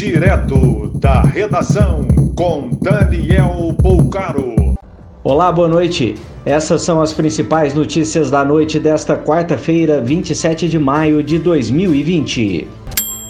[0.00, 4.54] Direto da redação com Daniel Poucaro.
[5.22, 6.14] Olá, boa noite.
[6.42, 12.66] Essas são as principais notícias da noite desta quarta-feira, 27 de maio de 2020.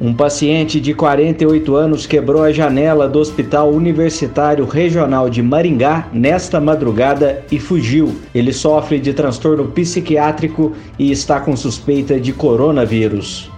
[0.00, 6.60] Um paciente de 48 anos quebrou a janela do Hospital Universitário Regional de Maringá nesta
[6.60, 8.14] madrugada e fugiu.
[8.32, 13.50] Ele sofre de transtorno psiquiátrico e está com suspeita de coronavírus.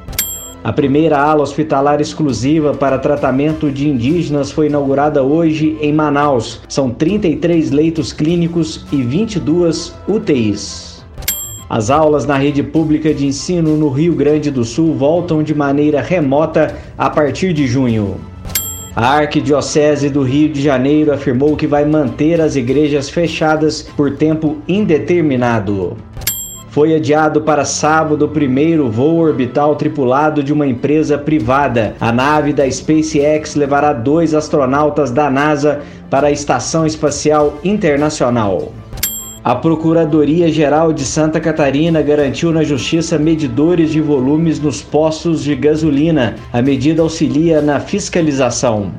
[0.64, 6.62] A primeira ala hospitalar exclusiva para tratamento de indígenas foi inaugurada hoje em Manaus.
[6.70, 11.04] São 33 leitos clínicos e 22 UTIs.
[11.68, 16.00] As aulas na rede pública de ensino no Rio Grande do Sul voltam de maneira
[16.00, 18.16] remota a partir de junho.
[18.96, 24.56] A Arquidiocese do Rio de Janeiro afirmou que vai manter as igrejas fechadas por tempo
[24.66, 25.94] indeterminado.
[26.74, 31.94] Foi adiado para sábado o primeiro voo orbital tripulado de uma empresa privada.
[32.00, 38.72] A nave da SpaceX levará dois astronautas da NASA para a Estação Espacial Internacional.
[39.44, 46.34] A Procuradoria-Geral de Santa Catarina garantiu na Justiça medidores de volumes nos postos de gasolina.
[46.52, 48.90] A medida auxilia na fiscalização.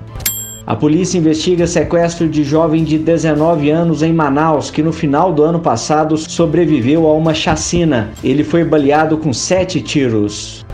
[0.67, 5.43] A polícia investiga sequestro de jovem de 19 anos em Manaus, que no final do
[5.43, 8.09] ano passado sobreviveu a uma chacina.
[8.23, 10.65] Ele foi baleado com sete tiros.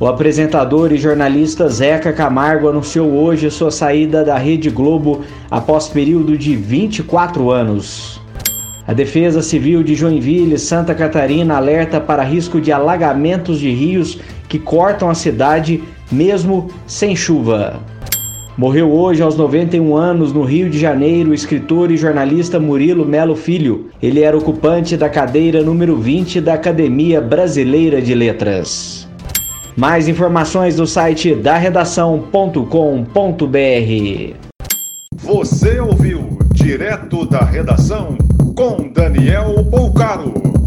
[0.00, 6.36] O apresentador e jornalista Zeca Camargo anunciou hoje sua saída da Rede Globo após período
[6.36, 8.20] de 24 anos.
[8.88, 14.58] A Defesa Civil de Joinville, Santa Catarina, alerta para risco de alagamentos de rios que
[14.58, 17.78] cortam a cidade mesmo sem chuva.
[18.58, 23.36] Morreu hoje aos 91 anos no Rio de Janeiro o escritor e jornalista Murilo Melo
[23.36, 23.88] Filho.
[24.02, 29.08] Ele era ocupante da cadeira número 20 da Academia Brasileira de Letras.
[29.76, 32.64] Mais informações no site da redação.com.br.
[35.14, 38.18] Você ouviu direto da redação
[38.56, 40.57] com Daniel Poucaro.